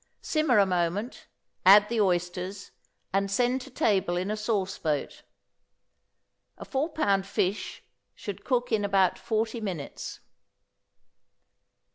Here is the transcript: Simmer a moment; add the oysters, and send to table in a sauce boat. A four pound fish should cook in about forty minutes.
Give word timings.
Simmer 0.23 0.57
a 0.57 0.65
moment; 0.65 1.27
add 1.63 1.87
the 1.87 2.01
oysters, 2.01 2.71
and 3.13 3.29
send 3.29 3.61
to 3.61 3.69
table 3.69 4.17
in 4.17 4.31
a 4.31 4.35
sauce 4.35 4.79
boat. 4.79 5.21
A 6.57 6.65
four 6.65 6.89
pound 6.89 7.27
fish 7.27 7.83
should 8.15 8.43
cook 8.43 8.71
in 8.71 8.83
about 8.83 9.19
forty 9.19 9.61
minutes. 9.61 10.19